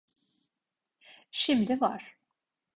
[1.31, 2.17] Şimdi var.